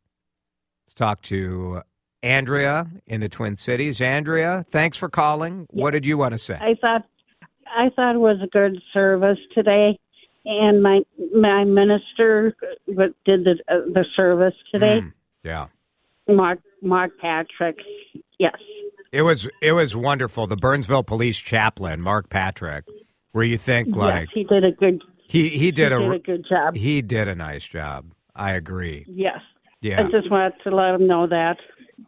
Let's 0.86 0.94
talk 0.94 1.22
to 1.22 1.82
Andrea 2.22 2.88
in 3.06 3.20
the 3.20 3.28
Twin 3.28 3.56
Cities. 3.56 4.00
Andrea, 4.00 4.64
thanks 4.70 4.96
for 4.96 5.08
calling. 5.08 5.66
What 5.70 5.90
did 5.90 6.06
you 6.06 6.16
want 6.16 6.32
to 6.32 6.38
say? 6.38 6.54
I 6.54 6.76
thought 6.80 7.06
I 7.76 7.90
thought 7.94 8.14
it 8.14 8.18
was 8.18 8.38
a 8.42 8.46
good 8.46 8.80
service 8.92 9.38
today, 9.54 9.98
and 10.44 10.82
my 10.82 11.00
my 11.34 11.64
minister 11.64 12.56
did 12.86 13.14
the 13.24 13.58
uh, 13.68 13.80
the 13.92 14.04
service 14.16 14.54
today. 14.72 15.00
Mm, 15.00 15.12
yeah. 15.44 15.66
Mark 16.28 16.60
Mark 16.82 17.12
Patrick. 17.20 17.78
Yes. 18.38 18.56
It 19.12 19.22
was 19.22 19.48
it 19.62 19.72
was 19.72 19.96
wonderful. 19.96 20.46
The 20.46 20.56
Burnsville 20.56 21.02
Police 21.02 21.38
Chaplain, 21.38 22.00
Mark 22.00 22.28
Patrick, 22.28 22.84
where 23.32 23.44
you 23.44 23.56
think 23.56 23.96
like 23.96 24.28
yes, 24.28 24.28
he 24.34 24.44
did 24.44 24.64
a 24.64 24.72
good 24.72 25.02
he 25.28 25.48
he 25.48 25.70
did, 25.70 25.92
he 25.92 25.96
a, 25.96 25.98
did 25.98 26.12
a 26.12 26.18
good 26.18 26.46
job. 26.48 26.76
He 26.76 27.02
did 27.02 27.28
a 27.28 27.34
nice 27.34 27.64
job. 27.64 28.12
I 28.34 28.52
agree. 28.52 29.04
Yes. 29.08 29.40
Yeah. 29.80 30.00
I 30.00 30.10
just 30.10 30.30
wanted 30.30 30.54
to 30.64 30.70
let 30.74 30.94
him 30.94 31.06
know 31.06 31.26
that. 31.26 31.56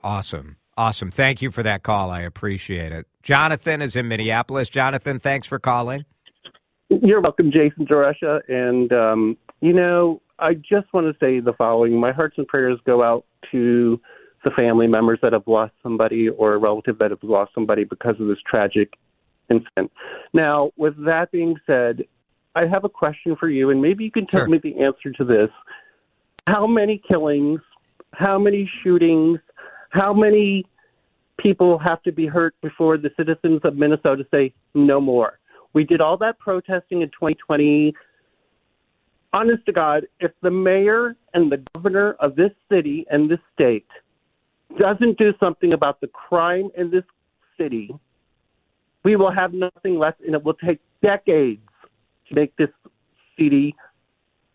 Awesome. 0.02 0.57
Awesome. 0.81 1.11
Thank 1.11 1.43
you 1.43 1.51
for 1.51 1.63
that 1.63 1.83
call. 1.83 2.11
I 2.11 2.23
appreciate 2.23 2.91
it. 2.91 3.07
Jonathan 3.23 3.83
is 3.83 3.97
in 3.97 4.09
Minneapolis. 4.09 4.71
Jonathan, 4.71 5.21
thanks 5.21 5.47
for 5.47 5.59
calling. 5.59 6.07
You're 6.89 7.21
welcome, 7.21 7.53
Jason 7.53 7.87
DeRusha. 7.87 8.41
And, 8.49 8.91
um, 8.91 9.37
you 9.61 9.75
know, 9.75 10.23
I 10.39 10.55
just 10.55 10.91
want 10.95 11.07
to 11.07 11.13
say 11.21 11.39
the 11.41 11.53
following 11.53 12.01
My 12.01 12.13
hearts 12.13 12.37
and 12.39 12.49
prayers 12.49 12.79
go 12.87 13.03
out 13.03 13.27
to 13.53 14.01
the 14.43 14.51
family 14.53 14.87
members 14.87 15.19
that 15.21 15.35
have 15.35 15.47
lost 15.47 15.75
somebody 15.83 16.31
or 16.31 16.55
a 16.55 16.59
relative 16.59 16.97
that 16.97 17.11
have 17.11 17.23
lost 17.23 17.53
somebody 17.55 17.85
because 17.85 18.19
of 18.19 18.29
this 18.29 18.39
tragic 18.51 18.95
incident. 19.51 19.93
Now, 20.33 20.71
with 20.79 20.95
that 21.05 21.31
being 21.31 21.57
said, 21.67 22.05
I 22.55 22.65
have 22.65 22.85
a 22.85 22.89
question 22.89 23.37
for 23.39 23.51
you, 23.51 23.69
and 23.69 23.83
maybe 23.83 24.05
you 24.05 24.11
can 24.11 24.25
tell 24.25 24.41
Sure. 24.41 24.49
me 24.49 24.57
the 24.57 24.79
answer 24.81 25.13
to 25.13 25.25
this. 25.25 25.51
How 26.49 26.67
many 26.67 27.03
killings, 27.07 27.61
how 28.15 28.39
many 28.39 28.71
shootings, 28.83 29.41
how 29.91 30.15
many 30.15 30.65
people 31.43 31.79
have 31.79 32.03
to 32.03 32.13
be 32.13 32.27
hurt 32.27 32.55
before 32.63 32.99
the 32.99 33.11
citizens 33.17 33.61
of 33.65 33.77
Minnesota 33.77 34.27
say 34.31 34.53
no 34.75 35.01
more? 35.01 35.39
We 35.73 35.85
did 35.85 36.01
all 36.01 36.17
that 36.19 36.39
protesting 36.39 37.03
in 37.03 37.09
2020. 37.09 37.95
Honest 39.33 39.65
to 39.67 39.73
God, 39.73 40.07
if 40.19 40.33
the 40.43 40.51
mayor 40.51 41.17
and 41.35 41.51
the 41.53 41.63
governor 41.75 42.13
of 42.21 42.35
this 42.35 42.51
city 42.71 43.07
and 43.11 43.31
this 43.31 43.39
state 43.55 43.87
doesn't 44.79 45.19
do 45.19 45.33
something 45.39 45.73
about 45.73 46.01
the 46.01 46.09
crime 46.09 46.71
in 46.77 46.91
this 46.91 47.05
city, 47.57 47.95
we 49.05 49.17
will 49.17 49.31
have 49.31 49.53
nothing 49.53 49.99
left, 49.99 50.21
and 50.21 50.35
it 50.35 50.45
will 50.45 50.55
take 50.55 50.81
decades 51.03 51.63
to 52.29 52.35
make 52.35 52.55
this 52.57 52.69
city 53.39 53.75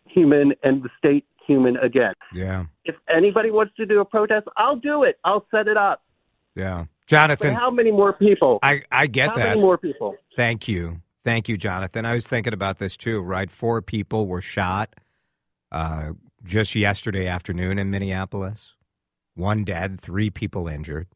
human 0.04 0.54
and 0.62 0.82
the 0.82 0.90
state 0.98 1.24
human 1.46 1.76
again. 1.78 2.14
Yeah. 2.34 2.64
If 2.84 2.96
anybody 3.14 3.50
wants 3.50 3.74
to 3.76 3.86
do 3.86 4.00
a 4.00 4.04
protest, 4.04 4.46
I'll 4.56 4.76
do 4.76 5.02
it. 5.04 5.18
I'll 5.24 5.46
set 5.50 5.68
it 5.68 5.76
up. 5.76 6.02
Yeah. 6.56 6.86
But 6.86 7.06
Jonathan, 7.06 7.54
how 7.54 7.70
many 7.70 7.92
more 7.92 8.12
people? 8.12 8.58
I, 8.62 8.82
I 8.90 9.06
get 9.06 9.28
how 9.28 9.36
that. 9.36 9.48
many 9.50 9.60
more 9.60 9.78
people? 9.78 10.16
Thank 10.34 10.66
you. 10.66 11.02
Thank 11.24 11.48
you, 11.48 11.56
Jonathan. 11.56 12.04
I 12.04 12.14
was 12.14 12.26
thinking 12.26 12.52
about 12.52 12.78
this 12.78 12.96
too, 12.96 13.20
right? 13.20 13.50
Four 13.50 13.82
people 13.82 14.26
were 14.26 14.40
shot 14.40 14.94
uh, 15.70 16.12
just 16.44 16.74
yesterday 16.74 17.26
afternoon 17.26 17.78
in 17.78 17.90
Minneapolis. 17.90 18.74
One 19.34 19.64
dead, 19.64 20.00
three 20.00 20.30
people 20.30 20.66
injured. 20.66 21.08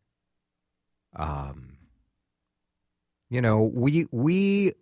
Um, 1.16 1.78
you 3.30 3.40
know, 3.40 3.62
we 3.73 4.06
we 4.12 4.75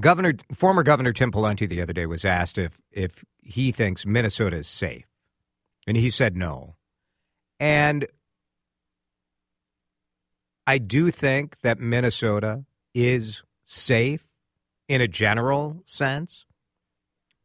Governor 0.00 0.34
former 0.54 0.82
Governor 0.82 1.12
Tim 1.12 1.32
Pawlenty 1.32 1.68
the 1.68 1.80
other 1.80 1.92
day 1.92 2.06
was 2.06 2.24
asked 2.24 2.58
if 2.58 2.78
if 2.90 3.24
he 3.42 3.72
thinks 3.72 4.06
Minnesota 4.06 4.58
is 4.58 4.68
safe, 4.68 5.06
and 5.86 5.96
he 5.96 6.10
said 6.10 6.36
no. 6.36 6.76
And 7.58 8.06
I 10.70 10.78
do 10.78 11.10
think 11.10 11.60
that 11.62 11.80
Minnesota 11.80 12.64
is 12.94 13.42
safe 13.64 14.28
in 14.88 15.00
a 15.00 15.08
general 15.08 15.82
sense, 15.84 16.44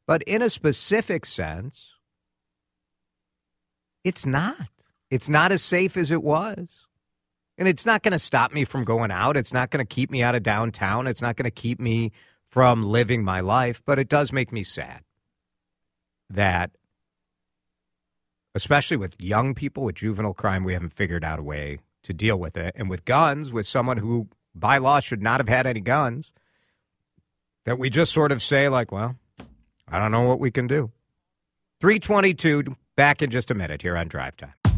but 0.05 0.21
in 0.27 0.43
a 0.43 0.49
specific 0.51 1.25
sense, 1.25 1.93
it's 4.03 4.27
not. 4.27 4.69
It's 5.09 5.27
not 5.27 5.51
as 5.51 5.63
safe 5.63 5.97
as 5.97 6.11
it 6.11 6.21
was. 6.21 6.85
And 7.57 7.67
it's 7.67 7.83
not 7.83 8.03
going 8.03 8.11
to 8.11 8.19
stop 8.19 8.53
me 8.53 8.63
from 8.63 8.83
going 8.83 9.09
out. 9.09 9.37
It's 9.37 9.51
not 9.51 9.71
going 9.71 9.83
to 9.83 9.91
keep 9.91 10.11
me 10.11 10.21
out 10.21 10.35
of 10.35 10.43
downtown. 10.43 11.07
It's 11.07 11.23
not 11.23 11.35
going 11.35 11.45
to 11.45 11.61
keep 11.61 11.79
me 11.79 12.11
from 12.47 12.83
living 12.83 13.23
my 13.23 13.39
life, 13.39 13.81
but 13.87 13.97
it 13.97 14.07
does 14.07 14.31
make 14.31 14.51
me 14.51 14.61
sad 14.61 15.01
that, 16.29 16.69
especially 18.53 18.97
with 18.97 19.19
young 19.19 19.55
people 19.55 19.81
with 19.81 19.95
juvenile 19.95 20.35
crime, 20.35 20.63
we 20.63 20.73
haven't 20.73 20.93
figured 20.93 21.23
out 21.23 21.39
a 21.39 21.43
way 21.43 21.79
to 22.05 22.13
deal 22.13 22.37
with 22.37 22.57
it. 22.57 22.73
And 22.75 22.89
with 22.89 23.05
guns, 23.05 23.51
with 23.51 23.67
someone 23.67 23.97
who 23.97 24.29
by 24.55 24.77
law 24.77 24.99
should 24.99 25.21
not 25.21 25.39
have 25.39 25.49
had 25.49 25.67
any 25.67 25.81
guns, 25.81 26.31
that 27.65 27.77
we 27.77 27.89
just 27.89 28.13
sort 28.13 28.31
of 28.31 28.41
say, 28.41 28.69
like, 28.69 28.91
well, 28.91 29.17
I 29.87 29.99
don't 29.99 30.11
know 30.11 30.27
what 30.27 30.39
we 30.39 30.51
can 30.51 30.67
do. 30.67 30.91
322, 31.81 32.75
back 32.95 33.21
in 33.21 33.29
just 33.29 33.51
a 33.51 33.53
minute 33.53 33.81
here 33.81 33.97
on 33.97 34.07
Drive 34.07 34.37
Time. 34.37 34.53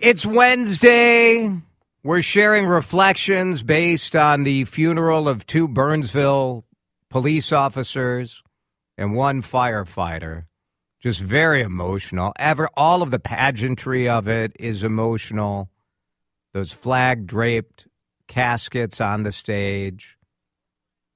It's 0.00 0.24
Wednesday. 0.24 1.60
We're 2.04 2.22
sharing 2.22 2.66
reflections 2.66 3.64
based 3.64 4.14
on 4.14 4.44
the 4.44 4.64
funeral 4.64 5.28
of 5.28 5.44
two 5.44 5.66
Burnsville 5.66 6.64
police 7.10 7.50
officers 7.50 8.44
and 8.96 9.16
one 9.16 9.42
firefighter. 9.42 10.44
Just 11.00 11.18
very 11.20 11.62
emotional. 11.62 12.32
Ever 12.38 12.68
all 12.76 13.02
of 13.02 13.10
the 13.10 13.18
pageantry 13.18 14.08
of 14.08 14.28
it 14.28 14.52
is 14.60 14.84
emotional. 14.84 15.68
Those 16.54 16.70
flag 16.70 17.26
draped 17.26 17.88
caskets 18.28 19.00
on 19.00 19.24
the 19.24 19.32
stage. 19.32 20.16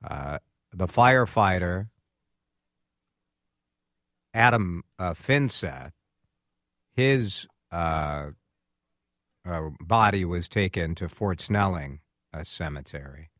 Uh, 0.02 0.38
the 0.72 0.88
firefighter, 0.88 1.86
Adam 4.34 4.82
uh, 4.98 5.12
Finseth, 5.12 5.92
his 6.96 7.46
uh, 7.70 8.30
uh, 9.44 9.70
body 9.80 10.24
was 10.24 10.48
taken 10.48 10.94
to 10.96 11.08
Fort 11.08 11.40
Snelling 11.40 12.00
Cemetery. 12.42 13.30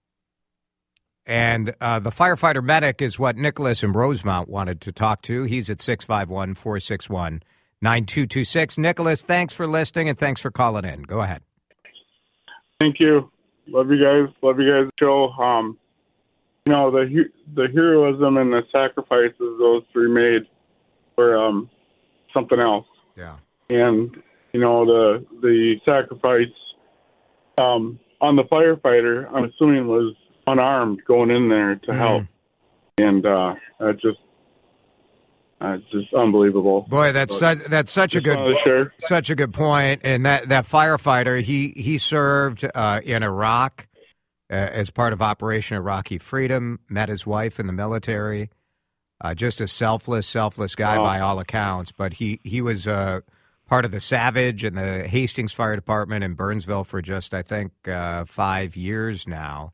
And 1.25 1.75
uh, 1.80 2.00
the 2.00 2.11
firefighter 2.11 2.62
medic 2.62 3.00
is 3.00 3.18
what 3.18 3.37
Nicholas 3.37 3.82
and 3.82 3.94
Rosemount 3.94 4.49
wanted 4.49 4.80
to 4.82 4.92
talk 4.92 5.23
to. 5.23 5.44
He's 5.44 5.71
at 5.71 5.80
651 5.80 6.54
461 6.54 7.42
9226. 7.80 8.78
Nicholas, 8.78 9.23
thanks 9.23 9.52
for 9.52 9.66
listening 9.66 10.09
and 10.09 10.18
thanks 10.18 10.40
for 10.40 10.50
calling 10.50 10.85
in. 10.85 11.02
Go 11.02 11.21
ahead. 11.21 11.42
Thank 12.80 12.99
you. 12.99 13.30
Love 13.68 13.90
you 13.90 14.02
guys. 14.02 14.35
Love 14.42 14.59
you 14.59 14.71
guys' 14.71 14.90
show. 14.99 15.30
Um, 15.32 15.78
you 16.66 16.73
know 16.73 16.90
the 16.90 17.25
the 17.54 17.68
heroism 17.73 18.37
and 18.37 18.52
the 18.52 18.62
sacrifices 18.71 19.35
those 19.38 19.82
three 19.92 20.09
made 20.09 20.42
were 21.16 21.37
um, 21.37 21.68
something 22.32 22.59
else. 22.59 22.87
Yeah. 23.16 23.37
And 23.68 24.16
you 24.52 24.61
know 24.61 24.85
the 24.85 25.26
the 25.40 25.76
sacrifice 25.85 26.47
um, 27.59 27.99
on 28.21 28.37
the 28.37 28.44
firefighter, 28.44 29.26
I'm 29.32 29.44
assuming 29.44 29.87
was 29.87 30.14
unarmed 30.47 31.02
going 31.06 31.30
in 31.30 31.49
there 31.49 31.76
to 31.76 31.92
Mm. 31.92 31.99
help, 31.99 32.25
and 32.99 33.26
uh, 33.26 33.54
that 33.80 33.94
just 34.00 34.18
uh, 35.61 35.75
it's 35.75 35.90
just 35.92 36.12
unbelievable. 36.14 36.87
Boy, 36.88 37.12
that's 37.12 37.37
such 37.38 37.59
that's 37.68 37.90
such 37.92 38.14
a 38.14 38.21
good 38.21 38.38
such 38.99 39.30
a 39.30 39.35
good 39.35 39.52
point. 39.54 40.00
And 40.04 40.26
that 40.26 40.49
that 40.49 40.66
firefighter, 40.66 41.40
he 41.42 41.68
he 41.76 41.99
served 41.99 42.68
uh, 42.75 43.00
in 43.04 43.23
Iraq 43.23 43.87
uh, 44.50 44.54
as 44.54 44.90
part 44.90 45.12
of 45.12 45.23
Operation 45.23 45.76
Iraqi 45.76 46.18
Freedom. 46.18 46.80
Met 46.88 47.09
his 47.09 47.25
wife 47.26 47.61
in 47.61 47.66
the 47.66 47.73
military. 47.73 48.50
Uh, 49.21 49.35
just 49.35 49.61
a 49.61 49.68
selfless, 49.68 50.26
selfless 50.26 50.75
guy 50.75 50.99
Wow. 50.99 51.04
by 51.04 51.21
all 51.21 51.38
accounts. 51.38 51.92
But 51.92 52.14
he 52.14 52.40
he 52.42 52.61
was 52.61 52.88
uh, 52.88 53.21
part 53.72 53.86
of 53.86 53.90
the 53.90 54.00
Savage 54.00 54.64
and 54.64 54.76
the 54.76 55.08
Hastings 55.08 55.54
Fire 55.54 55.74
Department 55.74 56.22
in 56.22 56.34
Burnsville 56.34 56.84
for 56.84 57.00
just 57.00 57.32
I 57.32 57.40
think 57.40 57.72
uh, 57.88 58.26
five 58.26 58.76
years 58.76 59.26
now. 59.26 59.72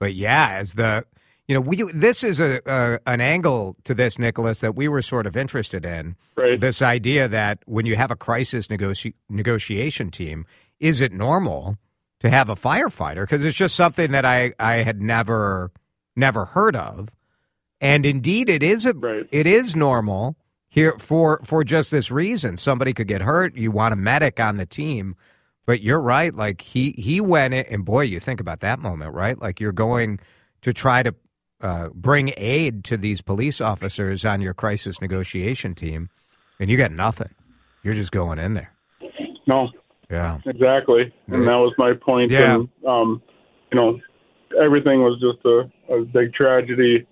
But 0.00 0.14
yeah, 0.14 0.52
as 0.52 0.72
the 0.72 1.04
you 1.46 1.54
know, 1.54 1.60
we 1.60 1.82
this 1.92 2.24
is 2.24 2.40
a, 2.40 2.62
a 2.64 2.98
an 3.06 3.20
angle 3.20 3.76
to 3.84 3.92
this, 3.92 4.18
Nicholas, 4.18 4.60
that 4.60 4.74
we 4.74 4.88
were 4.88 5.02
sort 5.02 5.26
of 5.26 5.36
interested 5.36 5.84
in. 5.84 6.16
Right. 6.36 6.58
This 6.58 6.80
idea 6.80 7.28
that 7.28 7.58
when 7.66 7.84
you 7.84 7.96
have 7.96 8.10
a 8.10 8.16
crisis 8.16 8.68
negoti- 8.68 9.12
negotiation 9.28 10.10
team, 10.10 10.46
is 10.80 11.02
it 11.02 11.12
normal 11.12 11.76
to 12.20 12.30
have 12.30 12.48
a 12.48 12.54
firefighter? 12.54 13.24
Because 13.24 13.44
it's 13.44 13.58
just 13.58 13.74
something 13.74 14.10
that 14.12 14.24
I 14.24 14.54
I 14.58 14.76
had 14.76 15.02
never 15.02 15.70
never 16.16 16.46
heard 16.46 16.76
of, 16.76 17.10
and 17.78 18.06
indeed 18.06 18.48
it 18.48 18.62
is 18.62 18.86
a 18.86 18.94
Right. 18.94 19.26
it 19.30 19.46
is 19.46 19.76
normal 19.76 20.34
here 20.74 20.96
for 20.98 21.40
for 21.44 21.62
just 21.62 21.92
this 21.92 22.10
reason. 22.10 22.56
Somebody 22.56 22.92
could 22.92 23.06
get 23.06 23.22
hurt. 23.22 23.56
You 23.56 23.70
want 23.70 23.92
a 23.92 23.96
medic 23.96 24.40
on 24.40 24.56
the 24.56 24.66
team. 24.66 25.14
But 25.66 25.80
you're 25.80 26.00
right. 26.00 26.34
Like 26.34 26.60
he 26.62 26.94
he 26.98 27.20
went 27.20 27.54
in, 27.54 27.64
and 27.70 27.84
boy, 27.84 28.02
you 28.02 28.18
think 28.18 28.40
about 28.40 28.58
that 28.60 28.80
moment, 28.80 29.14
right? 29.14 29.40
Like 29.40 29.60
you're 29.60 29.72
going 29.72 30.18
to 30.62 30.72
try 30.72 31.04
to 31.04 31.14
uh, 31.60 31.88
bring 31.94 32.34
aid 32.36 32.82
to 32.84 32.96
these 32.96 33.22
police 33.22 33.60
officers 33.60 34.24
on 34.24 34.42
your 34.42 34.52
crisis 34.52 35.00
negotiation 35.00 35.74
team, 35.74 36.10
and 36.58 36.68
you 36.68 36.76
got 36.76 36.90
nothing. 36.90 37.30
You're 37.84 37.94
just 37.94 38.10
going 38.12 38.38
in 38.40 38.54
there. 38.54 38.72
No, 39.46 39.70
Yeah. 40.10 40.38
exactly, 40.44 41.14
and 41.28 41.44
that 41.46 41.56
was 41.56 41.72
my 41.78 41.92
point. 41.94 42.30
Yeah. 42.30 42.56
And, 42.56 42.68
um, 42.86 43.22
you 43.72 43.76
know, 43.78 44.00
everything 44.60 45.02
was 45.02 45.18
just 45.20 45.44
a, 45.46 45.94
a 45.94 46.04
big 46.04 46.34
tragedy, 46.34 47.06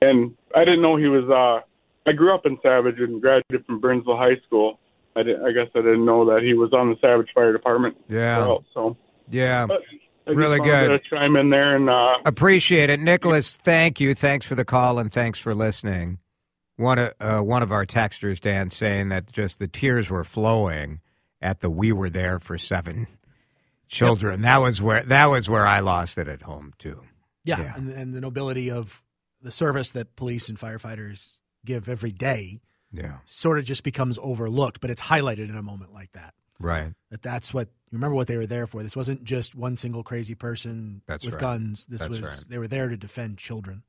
and 0.00 0.34
I 0.54 0.64
didn't 0.64 0.82
know 0.82 0.96
he 0.96 1.08
was. 1.08 1.28
Uh, 1.28 1.64
I 2.08 2.12
grew 2.12 2.34
up 2.34 2.46
in 2.46 2.58
Savage 2.62 2.98
and 2.98 3.20
graduated 3.20 3.66
from 3.66 3.80
Burnsville 3.80 4.16
High 4.16 4.36
School. 4.46 4.78
I, 5.16 5.22
did, 5.22 5.36
I 5.42 5.52
guess 5.52 5.68
I 5.74 5.78
didn't 5.80 6.04
know 6.04 6.24
that 6.26 6.42
he 6.42 6.54
was 6.54 6.72
on 6.72 6.90
the 6.90 6.96
Savage 7.00 7.28
Fire 7.34 7.52
Department. 7.52 7.96
Yeah. 8.08 8.38
Well, 8.38 8.64
so 8.74 8.96
Yeah. 9.30 9.66
but 9.66 9.80
I 10.26 10.30
just 10.30 10.38
Really 10.38 10.60
good. 10.60 10.88
To 10.88 10.98
chime 11.08 11.36
in 11.36 11.48
there 11.50 11.74
and 11.74 11.88
uh, 11.88 12.16
Appreciate 12.26 12.90
it, 12.90 13.00
Nicholas. 13.00 13.56
Thank 13.56 13.98
you. 13.98 14.14
Thanks 14.14 14.44
for 14.44 14.54
the 14.54 14.64
call 14.64 14.98
and 14.98 15.10
thanks 15.12 15.38
for 15.38 15.54
listening. 15.54 16.18
One 16.76 16.98
of 16.98 17.14
uh, 17.18 17.40
one 17.40 17.62
of 17.62 17.72
our 17.72 17.84
texters, 17.86 18.38
Dan, 18.38 18.68
saying 18.70 19.08
that 19.08 19.32
just 19.32 19.58
the 19.58 19.66
tears 19.66 20.10
were 20.10 20.22
flowing 20.24 21.00
at 21.40 21.60
the 21.60 21.70
"We 21.70 21.90
were 21.92 22.10
there 22.10 22.38
for 22.38 22.56
seven 22.58 23.06
children." 23.88 24.42
That 24.42 24.58
was 24.58 24.80
where 24.82 25.02
that 25.02 25.26
was 25.26 25.48
where 25.48 25.66
I 25.66 25.80
lost 25.80 26.18
it 26.18 26.28
at 26.28 26.42
home 26.42 26.74
too. 26.78 27.02
Yeah, 27.44 27.60
Yeah. 27.60 27.74
And, 27.74 27.88
and 27.90 28.14
the 28.14 28.20
nobility 28.20 28.70
of 28.70 29.02
the 29.42 29.50
service 29.50 29.92
that 29.92 30.14
police 30.14 30.48
and 30.48 30.58
firefighters 30.58 31.30
give 31.64 31.88
every 31.88 32.12
day 32.12 32.60
Yeah. 32.92 33.18
sort 33.24 33.58
of 33.58 33.64
just 33.64 33.82
becomes 33.82 34.18
overlooked, 34.22 34.80
but 34.80 34.90
it's 34.90 35.02
highlighted 35.02 35.48
in 35.48 35.56
a 35.56 35.62
moment 35.62 35.92
like 35.92 36.12
that. 36.12 36.34
Right. 36.60 36.92
That 37.10 37.22
that's 37.22 37.54
what 37.54 37.68
you 37.90 37.96
remember 37.96 38.14
what 38.16 38.26
they 38.26 38.36
were 38.36 38.46
there 38.46 38.66
for. 38.66 38.82
This 38.82 38.96
wasn't 38.96 39.24
just 39.24 39.54
one 39.54 39.76
single 39.76 40.02
crazy 40.02 40.34
person 40.34 41.02
That's 41.06 41.24
with 41.24 41.34
right. 41.34 41.40
guns. 41.40 41.86
This 41.86 42.00
That's 42.00 42.10
was 42.10 42.20
right. 42.22 42.46
they 42.50 42.58
were 42.58 42.68
there 42.68 42.88
to 42.88 42.96
defend 42.96 43.38
children. 43.38 43.82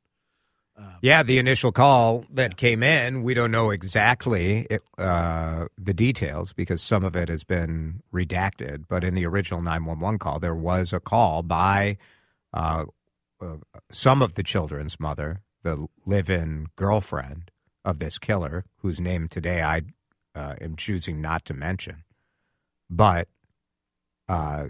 Yeah, 1.02 1.24
the 1.24 1.40
initial 1.40 1.74
call 1.74 2.24
that 2.30 2.56
came 2.56 2.84
in, 2.84 3.22
we 3.22 3.34
don't 3.34 3.52
know 3.52 3.70
exactly 3.70 4.66
it, 4.70 4.82
uh, 4.98 5.66
the 5.78 5.94
details 5.94 6.54
because 6.54 6.82
some 6.82 7.04
of 7.04 7.18
it 7.18 7.28
has 7.28 7.44
been 7.44 8.02
redacted. 8.14 8.86
But 8.88 9.04
in 9.04 9.14
the 9.14 9.26
original 9.26 9.62
911 9.62 10.20
call, 10.20 10.40
there 10.40 10.56
was 10.56 10.94
a 10.94 11.02
call 11.02 11.44
by 11.44 11.98
uh, 12.54 12.86
uh, 13.42 13.58
some 13.92 14.22
of 14.22 14.36
the 14.36 14.44
children's 14.44 14.98
mother, 15.02 15.42
the 15.64 15.86
live 16.06 16.30
in 16.30 16.68
girlfriend 16.78 17.52
of 17.86 18.00
this 18.00 18.18
killer, 18.20 18.66
whose 18.78 19.00
name 19.00 19.28
today 19.28 19.62
I 19.62 19.82
uh, 20.36 20.56
am 20.62 20.76
choosing 20.76 21.22
not 21.22 21.46
to 21.46 21.54
mention. 21.54 22.04
But 22.90 23.28
uh, 24.28 24.68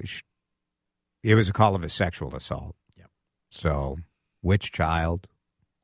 it 1.23 1.35
was 1.35 1.49
a 1.49 1.53
call 1.53 1.75
of 1.75 1.83
a 1.83 1.89
sexual 1.89 2.35
assault. 2.35 2.75
Yep. 2.97 3.07
So, 3.51 3.97
which 4.41 4.71
child? 4.71 5.27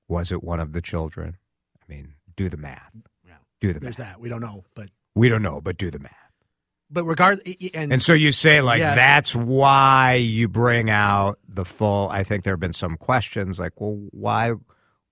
Was 0.07 0.31
it 0.31 0.43
one 0.43 0.59
of 0.59 0.73
the 0.73 0.81
children? 0.81 1.38
I 1.81 1.91
mean, 1.91 2.13
do 2.35 2.47
the 2.47 2.57
math. 2.57 2.91
Yeah. 3.27 3.33
Do 3.59 3.73
the 3.73 3.79
There's 3.79 3.97
math. 3.97 4.09
that. 4.13 4.19
We 4.19 4.29
don't 4.29 4.41
know, 4.41 4.63
but 4.75 4.89
We 5.15 5.29
don't 5.29 5.41
know, 5.41 5.61
but 5.61 5.77
do 5.77 5.89
the 5.89 5.97
math. 5.99 6.11
but 6.91 7.05
regard 7.05 7.39
and, 7.73 7.91
And 7.93 8.01
so 8.01 8.13
you 8.13 8.31
say, 8.31 8.61
like, 8.61 8.79
Yes. 8.79 8.95
that's 8.97 9.35
why 9.35 10.13
you 10.13 10.47
bring 10.47 10.91
out 10.91 11.39
the 11.47 11.65
full. 11.65 12.07
I 12.09 12.23
think 12.23 12.43
there 12.43 12.53
have 12.53 12.59
been 12.59 12.71
some 12.73 12.97
questions, 12.97 13.59
like, 13.59 13.81
well, 13.81 13.97
why, 14.11 14.53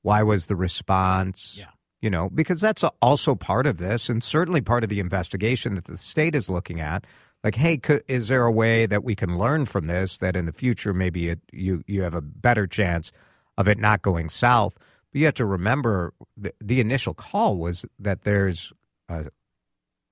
why 0.04 0.22
was 0.22 0.46
the 0.46 0.56
response? 0.56 1.56
Yeah. 1.58 1.66
You 2.04 2.10
know, 2.10 2.30
because 2.30 2.60
that's 2.60 2.84
also 3.02 3.34
part 3.34 3.66
of 3.66 3.78
this, 3.78 4.10
and 4.10 4.22
certainly 4.22 4.60
part 4.60 4.84
of 4.84 4.90
the 4.90 5.00
investigation 5.00 5.76
that 5.76 5.86
the 5.86 5.98
state 5.98 6.36
is 6.36 6.50
looking 6.50 6.82
at. 6.82 7.08
Like, 7.46 7.56
hey, 7.56 7.78
could, 7.78 8.04
is 8.10 8.28
there 8.28 8.44
a 8.44 8.52
way 8.52 8.86
that 8.86 9.06
we 9.06 9.16
can 9.16 9.38
learn 9.38 9.66
from 9.66 9.86
this 9.86 10.18
that 10.18 10.36
in 10.36 10.46
the 10.46 10.52
future 10.52 10.94
maybe 10.94 11.30
it, 11.30 11.40
you 11.54 11.82
you 11.88 12.02
have 12.02 12.14
a 12.14 12.20
better 12.20 12.68
chance 12.68 13.14
of 13.58 13.70
it 13.70 13.78
not 13.78 14.02
going 14.02 14.28
south? 14.28 14.76
But 14.78 15.20
you 15.20 15.24
have 15.24 15.36
to 15.36 15.46
remember 15.46 16.14
the, 16.36 16.54
the 16.60 16.82
initial 16.82 17.14
call 17.14 17.56
was 17.56 17.86
that 18.00 18.24
there's 18.24 18.74
uh, 19.08 19.24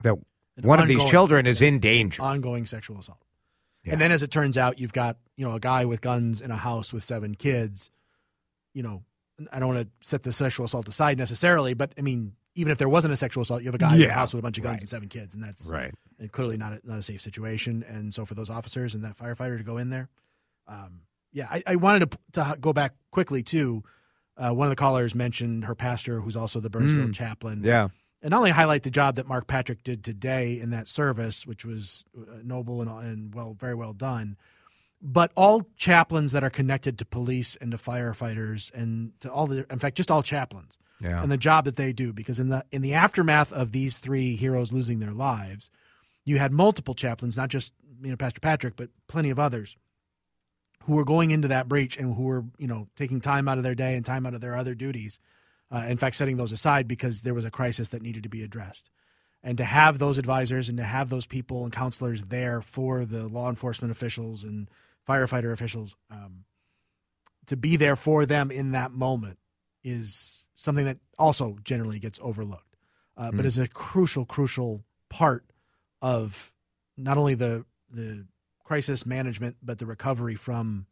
that 0.02 0.14
An 0.14 0.64
one 0.64 0.80
of 0.80 0.88
these 0.88 1.04
children 1.10 1.46
is 1.46 1.62
in 1.62 1.80
danger. 1.80 2.22
ongoing 2.22 2.68
sexual 2.68 3.00
assault. 3.00 3.20
Yeah. 3.84 3.92
And 3.92 4.02
then, 4.02 4.14
as 4.14 4.24
it 4.24 4.32
turns 4.32 4.58
out, 4.58 4.80
you've 4.80 4.94
got 4.94 5.18
you 5.36 5.46
know 5.46 5.56
a 5.56 5.60
guy 5.60 5.84
with 5.84 6.00
guns 6.00 6.40
in 6.40 6.52
a 6.52 6.58
house 6.58 6.94
with 6.94 7.04
seven 7.04 7.36
kids. 7.36 7.90
You 8.74 8.84
know, 8.84 9.04
I 9.52 9.60
don't 9.60 9.74
want 9.76 9.88
to 9.88 10.08
set 10.08 10.24
the 10.24 10.32
sexual 10.32 10.66
assault 10.66 10.88
aside 10.88 11.18
necessarily, 11.18 11.74
but 11.74 11.94
I 11.98 12.02
mean, 12.02 12.34
even 12.56 12.72
if 12.72 12.78
there 12.78 12.90
wasn't 12.90 13.14
a 13.14 13.18
sexual 13.18 13.44
assault, 13.44 13.62
you 13.62 13.68
have 13.68 13.76
a 13.76 13.78
guy 13.78 13.96
in 13.96 14.02
a 14.02 14.06
Yeah, 14.06 14.14
house 14.14 14.34
with 14.34 14.40
a 14.40 14.42
bunch 14.44 14.58
of 14.58 14.64
guns 14.64 14.74
right. 14.74 14.82
and 14.82 14.90
seven 14.90 15.08
kids, 15.10 15.34
and 15.36 15.44
that's 15.44 15.66
Right. 15.68 15.94
and 16.20 16.32
clearly 16.32 16.58
not 16.58 16.74
a, 16.74 16.82
not 16.84 17.00
a 17.00 17.02
safe 17.02 17.22
situation. 17.22 17.84
And 17.88 18.14
so, 18.14 18.26
for 18.26 18.34
those 18.36 18.50
officers 18.50 18.94
and 18.96 19.04
that 19.06 19.18
firefighter 19.18 19.58
to 19.58 19.64
go 19.64 19.78
in 19.78 19.90
there, 19.90 20.10
um, 20.68 21.02
yeah, 21.32 21.48
I, 21.50 21.64
I 21.66 21.76
wanted 21.78 22.12
to 22.12 22.18
to 22.34 22.58
go 22.60 22.74
back 22.74 22.94
quickly 23.12 23.42
too. 23.44 23.84
Uh, 24.38 24.52
one 24.52 24.68
of 24.68 24.72
the 24.72 24.76
callers 24.76 25.14
mentioned 25.16 25.66
her 25.66 25.76
pastor, 25.76 26.20
who's 26.22 26.36
also 26.36 26.60
the 26.60 26.70
Burnsville 26.70 27.08
Mm. 27.08 27.14
chaplain 27.14 27.64
Yeah. 27.64 27.90
and 28.22 28.32
not 28.32 28.38
only 28.40 28.52
highlight 28.52 28.84
the 28.84 28.90
job 28.92 29.16
that 29.16 29.28
Mark 29.28 29.46
Patrick 29.48 29.84
did 29.84 30.04
today 30.04 30.60
in 30.60 30.72
that 30.72 30.88
service, 30.88 31.46
which 31.46 31.64
was 31.66 32.04
uh, 32.18 32.38
noble 32.44 32.82
and, 32.82 32.90
and 32.90 33.36
well, 33.36 33.54
very 33.54 33.76
well 33.76 33.94
done, 33.94 34.38
but 35.02 35.32
all 35.36 35.68
chaplains 35.78 36.32
that 36.32 36.44
are 36.44 36.50
connected 36.50 36.98
to 37.00 37.06
police 37.06 37.56
and 37.56 37.72
to 37.72 37.78
firefighters 37.78 38.72
and 38.74 39.14
to 39.22 39.32
all 39.32 39.48
the, 39.48 39.66
in 39.72 39.80
fact, 39.80 39.98
just 39.98 40.12
all 40.12 40.22
chaplains 40.24 40.78
Yeah. 41.00 41.22
and 41.24 41.32
the 41.32 41.38
job 41.38 41.66
that 41.66 41.76
they 41.76 41.92
do, 41.94 42.14
because 42.14 42.40
in 42.40 42.50
the 42.50 42.64
in 42.72 42.82
the 42.82 42.94
aftermath 42.94 43.52
of 43.52 43.72
these 43.72 43.98
three 43.98 44.36
heroes 44.36 44.72
losing 44.72 45.00
their 45.00 45.14
lives, 45.14 45.70
you 46.24 46.38
had 46.38 46.52
multiple 46.54 46.94
chaplains, 46.94 47.36
not 47.36 47.50
just 47.50 47.74
you 48.02 48.10
know 48.12 48.16
Pastor 48.18 48.40
Patrick, 48.40 48.76
but 48.76 48.90
plenty 49.08 49.30
of 49.32 49.40
others 49.40 49.76
who 50.86 50.94
were 50.96 51.06
going 51.06 51.32
into 51.32 51.48
that 51.48 51.68
breach 51.68 51.98
and 51.98 52.16
who 52.16 52.24
were 52.24 52.46
you 52.58 52.68
know 52.68 52.88
taking 52.96 53.22
time 53.22 53.48
out 53.48 53.58
of 53.58 53.64
their 53.64 53.76
day 53.76 53.96
and 53.96 54.06
time 54.06 54.26
out 54.26 54.34
of 54.34 54.42
their 54.42 54.56
other 54.56 54.74
duties 54.76 55.20
uh, 55.72 55.86
in 55.88 55.98
fact 55.98 56.16
setting 56.16 56.38
those 56.38 56.52
aside 56.52 56.88
because 56.88 57.22
there 57.22 57.34
was 57.36 57.46
a 57.46 57.52
crisis 57.52 57.90
that 57.90 58.02
needed 58.02 58.24
to 58.24 58.30
be 58.30 58.44
addressed 58.44 58.90
and 59.44 59.58
to 59.60 59.64
have 59.64 59.98
those 60.00 60.18
advisors 60.18 60.70
and 60.70 60.78
to 60.80 60.84
have 60.84 61.10
those 61.10 61.26
people 61.28 61.64
and 61.64 61.72
counselors 61.74 62.26
there 62.26 62.62
for 62.62 63.06
the 63.06 63.28
law 63.28 63.48
enforcement 63.50 63.92
officials 63.92 64.44
and 64.44 64.70
firefighter 65.12 65.52
officials 65.52 65.96
um, 66.10 66.46
to 67.48 67.58
be 67.58 67.76
there 67.76 67.96
for 67.96 68.26
them 68.26 68.52
in 68.52 68.72
that 68.72 68.92
moment 68.92 69.38
is 69.84 70.46
something 70.56 70.86
that 70.86 70.98
also 71.18 71.58
generally 71.64 72.00
gets 72.00 72.20
overlooked. 72.22 72.78
Uh, 73.18 73.30
but 73.32 73.46
is 73.46 73.60
a 73.60 73.68
crucial 73.68 74.26
crucial 74.26 74.84
part 75.10 75.46
of 76.02 76.52
not 76.98 77.18
only 77.18 77.36
the 77.36 77.66
the 77.92 78.26
crisis 78.64 79.06
management 79.06 79.58
but 79.62 79.78
the 79.80 79.86
recovery 79.86 80.36
from 80.36 80.88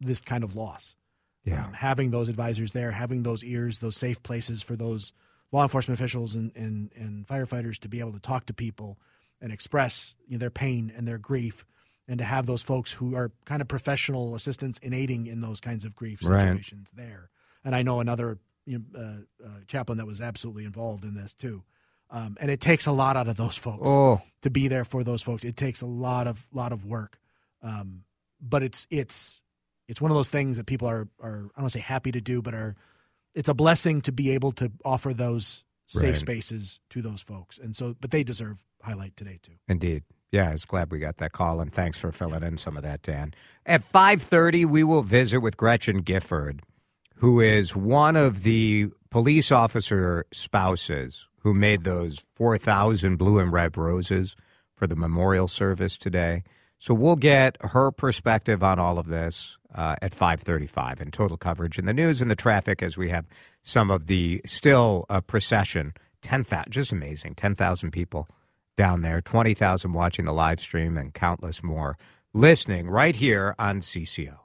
this 0.00 0.20
kind 0.20 0.44
of 0.44 0.54
loss. 0.54 0.96
Yeah. 1.44 1.64
um, 1.64 1.72
having 1.72 2.10
those 2.10 2.28
advisors 2.28 2.72
there, 2.72 2.90
having 2.90 3.22
those 3.22 3.44
ears, 3.44 3.78
those 3.78 3.96
safe 3.96 4.22
places 4.22 4.62
for 4.62 4.76
those 4.76 5.12
law 5.52 5.62
enforcement 5.62 5.98
officials 5.98 6.34
and, 6.34 6.50
and, 6.56 6.90
and 6.96 7.26
firefighters 7.26 7.78
to 7.78 7.88
be 7.88 8.00
able 8.00 8.12
to 8.12 8.20
talk 8.20 8.46
to 8.46 8.52
people 8.52 8.98
and 9.40 9.52
express 9.52 10.14
you 10.26 10.36
know, 10.36 10.40
their 10.40 10.50
pain 10.50 10.92
and 10.94 11.06
their 11.06 11.18
grief 11.18 11.64
and 12.08 12.18
to 12.18 12.24
have 12.24 12.46
those 12.46 12.62
folks 12.62 12.92
who 12.92 13.14
are 13.16 13.32
kind 13.44 13.60
of 13.60 13.68
professional 13.68 14.34
assistants 14.34 14.78
in 14.78 14.92
aiding 14.92 15.26
in 15.26 15.40
those 15.40 15.60
kinds 15.60 15.84
of 15.84 15.94
grief 15.96 16.22
Right. 16.22 16.40
situations 16.40 16.92
there. 16.94 17.30
And 17.64 17.74
I 17.74 17.82
know 17.82 18.00
another 18.00 18.38
you 18.64 18.78
know, 18.92 19.00
uh, 19.00 19.46
uh, 19.46 19.48
chaplain 19.66 19.98
that 19.98 20.06
was 20.06 20.20
absolutely 20.20 20.64
involved 20.64 21.04
in 21.04 21.14
this 21.14 21.34
too. 21.34 21.62
Um, 22.10 22.36
and 22.40 22.50
it 22.50 22.60
takes 22.60 22.86
a 22.86 22.92
lot 22.92 23.16
out 23.16 23.26
of 23.28 23.36
those 23.36 23.56
folks 23.56 23.82
Oh, 23.84 24.20
to 24.42 24.50
be 24.50 24.68
there 24.68 24.84
for 24.84 25.02
those 25.04 25.22
folks. 25.22 25.42
It 25.44 25.56
takes 25.56 25.82
a 25.82 25.86
lot 25.86 26.26
of 26.28 26.46
lot 26.52 26.72
of 26.72 26.84
work, 26.84 27.18
um, 27.62 28.04
but 28.40 28.62
it's 28.62 28.86
it's 28.90 29.42
it's 29.88 30.00
one 30.00 30.10
of 30.12 30.16
those 30.16 30.28
things 30.30 30.56
that 30.56 30.66
people 30.66 30.88
are 30.88 31.08
are 31.20 31.36
I 31.36 31.40
don't 31.40 31.52
want 31.62 31.72
to 31.72 31.78
say 31.78 31.82
happy 31.82 32.12
to 32.12 32.20
do, 32.20 32.42
but 32.42 32.54
are 32.54 32.76
it's 33.34 33.48
a 33.48 33.54
blessing 33.54 34.00
to 34.02 34.12
be 34.12 34.30
able 34.30 34.52
to 34.52 34.70
offer 34.84 35.12
those 35.12 35.64
safe 35.86 36.02
Right. 36.02 36.16
spaces 36.16 36.80
to 36.90 37.02
those 37.02 37.20
folks. 37.22 37.58
And 37.58 37.74
so, 37.76 37.94
but 38.00 38.10
they 38.12 38.22
deserve 38.24 38.64
highlight 38.82 39.16
today 39.16 39.38
too. 39.42 39.52
Indeed. 39.68 40.04
Yeah, 40.36 40.50
I 40.50 40.52
was 40.52 40.66
glad 40.66 40.92
we 40.92 40.98
got 40.98 41.16
that 41.16 41.32
call, 41.32 41.62
and 41.62 41.72
thanks 41.72 41.96
for 41.96 42.12
filling 42.12 42.42
in 42.42 42.58
some 42.58 42.76
of 42.76 42.82
that, 42.82 43.00
Dan. 43.00 43.32
At 43.64 43.82
five 43.82 44.20
thirty, 44.20 44.66
we 44.66 44.84
will 44.84 45.00
visit 45.00 45.40
with 45.40 45.56
Gretchen 45.56 46.02
Gifford, 46.02 46.60
who 47.14 47.40
is 47.40 47.74
one 47.74 48.16
of 48.16 48.42
the 48.42 48.88
police 49.08 49.50
officer 49.50 50.26
spouses 50.34 51.26
who 51.38 51.54
made 51.54 51.84
those 51.84 52.18
four 52.34 52.58
thousand 52.58 53.16
blue 53.16 53.38
and 53.38 53.50
red 53.50 53.78
roses 53.78 54.36
for 54.74 54.86
the 54.86 54.94
memorial 54.94 55.48
service 55.48 55.96
today. 55.96 56.42
So 56.78 56.92
we'll 56.92 57.16
get 57.16 57.56
her 57.62 57.90
perspective 57.90 58.62
on 58.62 58.78
all 58.78 58.98
of 58.98 59.06
this 59.06 59.56
uh, 59.74 59.96
at 60.02 60.12
five 60.12 60.42
thirty-five, 60.42 61.00
and 61.00 61.14
total 61.14 61.38
coverage 61.38 61.78
in 61.78 61.86
the 61.86 61.94
news 61.94 62.20
and 62.20 62.30
the 62.30 62.36
traffic 62.36 62.82
as 62.82 62.98
we 62.98 63.08
have 63.08 63.26
some 63.62 63.90
of 63.90 64.04
the 64.06 64.42
still 64.44 65.06
uh, 65.08 65.22
procession. 65.22 65.94
Ten 66.20 66.44
thousand, 66.44 66.72
just 66.72 66.92
amazing, 66.92 67.36
ten 67.36 67.54
thousand 67.54 67.92
people 67.92 68.28
down 68.76 69.02
there, 69.02 69.20
20,000 69.20 69.92
watching 69.92 70.24
the 70.26 70.32
live 70.32 70.60
stream, 70.60 70.96
and 70.96 71.12
countless 71.12 71.62
more 71.62 71.96
listening 72.32 72.88
right 72.90 73.16
here 73.16 73.54
on 73.58 73.80
CCO. 73.80 74.36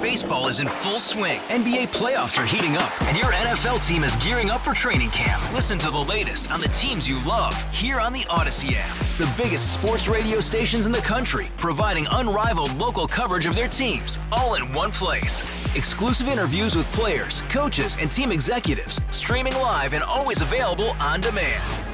Baseball 0.00 0.48
is 0.48 0.60
in 0.60 0.68
full 0.68 1.00
swing. 1.00 1.40
NBA 1.48 1.88
playoffs 1.88 2.40
are 2.40 2.44
heating 2.44 2.76
up, 2.76 3.02
and 3.02 3.16
your 3.16 3.32
NFL 3.32 3.86
team 3.86 4.04
is 4.04 4.14
gearing 4.16 4.50
up 4.50 4.62
for 4.62 4.74
training 4.74 5.08
camp. 5.10 5.40
Listen 5.54 5.78
to 5.78 5.90
the 5.90 5.98
latest 5.98 6.50
on 6.50 6.60
the 6.60 6.68
teams 6.68 7.08
you 7.08 7.22
love 7.24 7.54
here 7.74 7.98
on 7.98 8.12
the 8.12 8.26
Odyssey 8.28 8.74
app. 8.76 8.94
The 9.16 9.42
biggest 9.42 9.72
sports 9.72 10.06
radio 10.06 10.40
stations 10.40 10.84
in 10.84 10.92
the 10.92 10.98
country, 10.98 11.46
providing 11.56 12.06
unrivaled 12.10 12.74
local 12.74 13.08
coverage 13.08 13.46
of 13.46 13.56
their 13.56 13.68
teams, 13.68 14.20
all 14.30 14.56
in 14.56 14.70
one 14.74 14.90
place. 14.90 15.42
Exclusive 15.74 16.28
interviews 16.28 16.76
with 16.76 16.92
players, 16.92 17.40
coaches, 17.48 17.96
and 17.98 18.12
team 18.12 18.30
executives, 18.30 19.00
streaming 19.10 19.54
live 19.54 19.94
and 19.94 20.04
always 20.04 20.42
available 20.42 20.90
on 21.00 21.22
demand. 21.22 21.93